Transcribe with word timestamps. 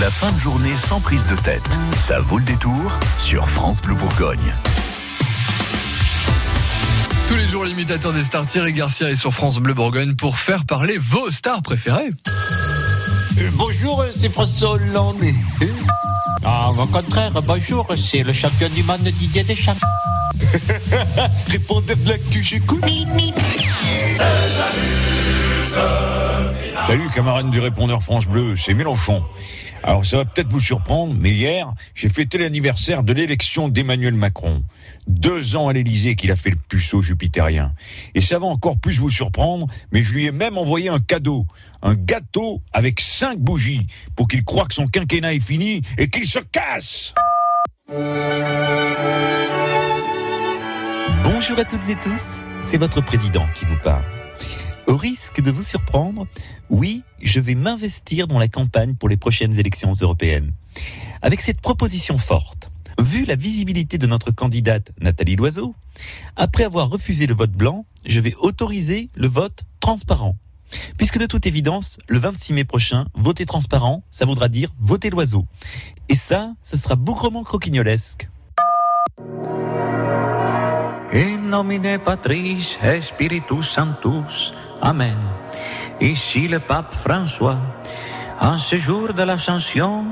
La 0.00 0.10
fin 0.10 0.30
de 0.30 0.38
journée 0.38 0.76
sans 0.76 1.00
prise 1.00 1.26
de 1.26 1.34
tête. 1.34 1.62
Ça 1.96 2.20
vaut 2.20 2.38
le 2.38 2.44
détour 2.44 2.92
sur 3.18 3.48
France 3.48 3.82
Bleu 3.82 3.94
Bourgogne. 3.94 4.54
Tous 7.26 7.34
les 7.34 7.48
jours, 7.48 7.64
l'imitateur 7.64 8.12
des 8.12 8.22
stars 8.22 8.46
Thierry 8.46 8.72
Garcia 8.74 9.10
est 9.10 9.16
sur 9.16 9.32
France 9.32 9.58
Bleu 9.58 9.74
Bourgogne 9.74 10.14
pour 10.14 10.38
faire 10.38 10.64
parler 10.66 10.98
vos 10.98 11.32
stars 11.32 11.62
préférées. 11.62 12.10
Euh, 13.38 13.50
bonjour, 13.54 14.04
c'est 14.14 14.30
François 14.30 14.72
Hollande. 14.72 15.16
Ah, 16.44 16.70
au 16.70 16.86
contraire, 16.86 17.32
bonjour, 17.42 17.92
c'est 17.96 18.22
le 18.22 18.32
champion 18.32 18.68
du 18.68 18.84
monde 18.84 19.00
Didier 19.00 19.42
Deschamps. 19.42 19.74
Répondez 21.48 21.96
de 21.96 22.08
l'actu, 22.08 22.44
j'écoute. 22.44 22.84
Salut 26.88 27.10
camarades 27.14 27.50
du 27.50 27.60
répondeur 27.60 28.02
France 28.02 28.26
Bleu, 28.26 28.56
c'est 28.56 28.72
Mélenchon. 28.72 29.22
Alors 29.82 30.06
ça 30.06 30.16
va 30.16 30.24
peut-être 30.24 30.48
vous 30.48 30.58
surprendre, 30.58 31.14
mais 31.14 31.30
hier, 31.32 31.70
j'ai 31.94 32.08
fêté 32.08 32.38
l'anniversaire 32.38 33.02
de 33.02 33.12
l'élection 33.12 33.68
d'Emmanuel 33.68 34.14
Macron. 34.14 34.64
Deux 35.06 35.54
ans 35.54 35.68
à 35.68 35.74
l'Élysée 35.74 36.16
qu'il 36.16 36.30
a 36.30 36.36
fait 36.36 36.48
le 36.48 36.56
puceau 36.56 37.02
jupitérien. 37.02 37.74
Et 38.14 38.22
ça 38.22 38.38
va 38.38 38.46
encore 38.46 38.78
plus 38.78 39.00
vous 39.00 39.10
surprendre, 39.10 39.66
mais 39.92 40.02
je 40.02 40.14
lui 40.14 40.24
ai 40.24 40.32
même 40.32 40.56
envoyé 40.56 40.88
un 40.88 40.98
cadeau. 40.98 41.46
Un 41.82 41.94
gâteau 41.94 42.62
avec 42.72 43.02
cinq 43.02 43.38
bougies, 43.38 43.86
pour 44.16 44.26
qu'il 44.26 44.42
croie 44.42 44.64
que 44.64 44.72
son 44.72 44.86
quinquennat 44.86 45.34
est 45.34 45.46
fini 45.46 45.82
et 45.98 46.08
qu'il 46.08 46.24
se 46.24 46.38
casse 46.38 47.12
Bonjour 51.22 51.58
à 51.58 51.64
toutes 51.66 51.86
et 51.90 51.96
tous, 51.96 52.42
c'est 52.62 52.78
votre 52.78 53.04
président 53.04 53.46
qui 53.54 53.66
vous 53.66 53.76
parle. 53.76 54.17
Au 54.88 54.96
risque 54.96 55.42
de 55.42 55.50
vous 55.50 55.62
surprendre, 55.62 56.26
oui, 56.70 57.02
je 57.20 57.40
vais 57.40 57.54
m'investir 57.54 58.26
dans 58.26 58.38
la 58.38 58.48
campagne 58.48 58.94
pour 58.94 59.10
les 59.10 59.18
prochaines 59.18 59.58
élections 59.58 59.92
européennes. 60.00 60.54
Avec 61.20 61.42
cette 61.42 61.60
proposition 61.60 62.16
forte, 62.16 62.70
vu 62.98 63.26
la 63.26 63.36
visibilité 63.36 63.98
de 63.98 64.06
notre 64.06 64.30
candidate 64.30 64.92
Nathalie 64.98 65.36
Loiseau, 65.36 65.74
après 66.36 66.64
avoir 66.64 66.88
refusé 66.88 67.26
le 67.26 67.34
vote 67.34 67.52
blanc, 67.52 67.84
je 68.06 68.18
vais 68.18 68.34
autoriser 68.36 69.10
le 69.14 69.28
vote 69.28 69.64
transparent. 69.78 70.38
Puisque 70.96 71.18
de 71.18 71.26
toute 71.26 71.44
évidence, 71.44 71.98
le 72.08 72.18
26 72.18 72.54
mai 72.54 72.64
prochain, 72.64 73.08
voter 73.14 73.44
transparent, 73.44 74.02
ça 74.10 74.24
voudra 74.24 74.48
dire 74.48 74.70
voter 74.80 75.10
l'oiseau. 75.10 75.44
Et 76.08 76.14
ça, 76.14 76.54
ça 76.62 76.78
sera 76.78 76.96
bougrement 76.96 77.44
croquignolesque. 77.44 78.30
In 81.10 81.48
nomine 81.48 81.98
Patris 82.04 82.76
et 82.82 83.00
Spiritus 83.00 83.70
Sanctus. 83.70 84.52
Amen. 84.82 85.16
Ici 86.00 86.48
le 86.48 86.60
pape 86.60 86.94
François. 86.94 87.56
En 88.38 88.58
ce 88.58 88.76
jour 88.78 89.14
de 89.14 89.22
l'Ascension, 89.22 90.04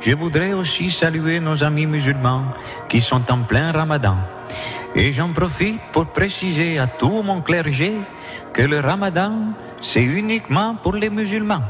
je 0.00 0.12
voudrais 0.12 0.52
aussi 0.52 0.90
saluer 0.90 1.40
nos 1.40 1.64
amis 1.64 1.86
musulmans 1.86 2.44
qui 2.86 3.00
sont 3.00 3.32
en 3.32 3.44
plein 3.44 3.72
ramadan. 3.72 4.18
Et 4.94 5.14
j'en 5.14 5.32
profite 5.32 5.80
pour 5.90 6.08
préciser 6.08 6.78
à 6.78 6.86
tout 6.86 7.22
mon 7.22 7.40
clergé 7.40 7.98
que 8.52 8.60
le 8.60 8.80
ramadan, 8.80 9.54
c'est 9.80 10.04
uniquement 10.04 10.74
pour 10.74 10.92
les 10.92 11.08
musulmans. 11.08 11.64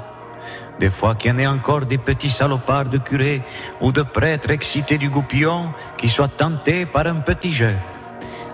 Des 0.80 0.91
fois 0.91 1.14
qu'il 1.14 1.30
y 1.30 1.34
en 1.34 1.39
ait 1.39 1.46
encore 1.46 1.86
des 1.86 1.98
petits 1.98 2.30
salopards 2.30 2.91
de 2.91 2.98
curés 2.98 3.42
ou 3.80 3.92
de 3.92 4.02
prêtres 4.02 4.50
excités 4.50 4.98
du 4.98 5.08
goupillon 5.08 5.70
qui 5.96 6.08
soient 6.08 6.27
tentés 6.27 6.84
par 6.84 7.06
un 7.06 7.20
petit 7.20 7.52
jeu. 7.52 7.77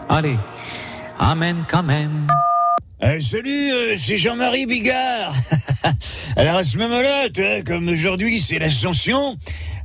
Allez, 0.08 0.38
Amen 1.18 1.64
quand 1.68 1.82
même. 1.82 2.26
Euh, 3.02 3.20
salut, 3.20 3.70
euh, 3.70 3.96
c'est 3.96 4.16
Jean-Marie 4.16 4.66
Bigard. 4.66 5.34
Alors 6.36 6.56
à 6.56 6.62
ce 6.62 6.76
moment-là, 6.78 7.28
tu 7.30 7.42
vois, 7.42 7.62
comme 7.62 7.88
aujourd'hui 7.88 8.40
c'est 8.40 8.58
l'Ascension, 8.58 9.36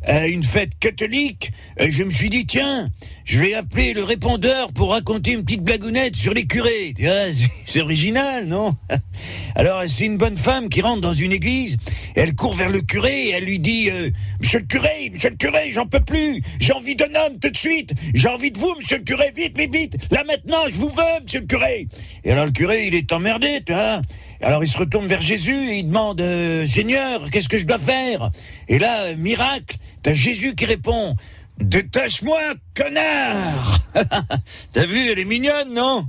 euh, 0.10 0.28
une 0.28 0.44
fête 0.44 0.78
catholique, 0.80 1.52
euh, 1.80 1.88
je 1.90 2.04
me 2.04 2.10
suis 2.10 2.30
dit 2.30 2.46
tiens, 2.46 2.90
je 3.26 3.40
vais 3.40 3.54
appeler 3.54 3.94
le 3.94 4.04
répondeur 4.04 4.74
pour 4.74 4.90
raconter 4.92 5.32
une 5.32 5.44
petite 5.46 5.64
blagounette 5.64 6.16
sur 6.16 6.34
les 6.34 6.46
curés. 6.46 6.94
Tu 6.98 7.04
vois, 7.06 7.32
c'est- 7.66 7.82
original, 7.82 8.46
non? 8.48 8.76
Alors 9.56 9.84
c'est 9.88 10.06
une 10.06 10.18
bonne 10.18 10.38
femme 10.38 10.68
qui 10.70 10.82
rentre 10.82 11.02
dans 11.02 11.14
une 11.14 11.32
église, 11.32 11.78
elle 12.16 12.36
court 12.36 12.54
vers 12.56 12.70
le 12.70 12.82
curé 12.82 13.28
et 13.28 13.30
elle 13.32 13.46
lui 13.46 13.60
dit 13.60 13.90
euh, 13.90 14.10
Monsieur 14.42 14.60
le 14.60 14.66
curé, 14.66 15.12
Monsieur 15.14 15.30
le 15.30 15.38
curé, 15.38 15.72
j'en 15.72 15.86
peux 15.86 16.00
plus, 16.02 16.42
j'ai 16.60 16.74
envie 16.74 16.96
d'un 16.96 17.14
homme 17.16 17.40
tout 17.42 17.50
de 17.50 17.58
suite, 17.58 17.94
j'ai 18.14 18.28
envie 18.30 18.52
de 18.52 18.58
vous, 18.58 18.74
Monsieur 18.80 18.98
le 18.98 19.04
curé, 19.04 19.32
vite, 19.36 19.58
vite, 19.58 19.74
vite, 19.74 19.98
là 20.12 20.24
maintenant, 20.26 20.64
je 20.68 20.76
vous 20.76 20.90
veux, 20.90 21.24
Monsieur 21.24 21.40
le 21.42 21.46
curé. 21.46 21.88
Et 22.24 22.32
alors 22.32 22.46
le 22.46 22.52
curé, 22.52 22.88
il 22.88 22.96
est 22.96 23.12
emmerdé, 23.14 23.62
tu 23.66 23.74
vois. 23.74 24.02
Alors 24.44 24.62
il 24.62 24.68
se 24.68 24.78
retourne 24.78 25.08
vers 25.08 25.22
Jésus 25.22 25.72
et 25.72 25.78
il 25.78 25.88
demande 25.88 26.20
euh, 26.20 26.66
Seigneur, 26.66 27.30
qu'est-ce 27.32 27.48
que 27.48 27.58
je 27.58 27.66
dois 27.66 27.78
faire? 27.78 28.30
Et 28.68 28.78
là, 28.78 29.04
euh, 29.04 29.16
miracle, 29.16 29.78
t'as 30.02 30.14
Jésus 30.14 30.54
qui 30.54 30.66
répond 30.66 31.16
Détache-moi, 31.60 32.40
connard! 32.76 33.80
T'as 34.74 34.86
vu, 34.86 35.12
elle 35.12 35.20
est 35.20 35.26
mignonne, 35.26 35.74
non? 35.74 36.08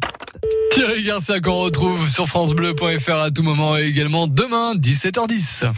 Thierry 0.73 1.05
Garcia 1.05 1.41
qu'on 1.41 1.61
retrouve 1.61 2.09
sur 2.09 2.27
francebleu.fr 2.27 3.13
à 3.13 3.31
tout 3.31 3.43
moment 3.43 3.77
et 3.77 3.85
également 3.85 4.27
demain 4.27 4.75
17h10. 4.75 5.73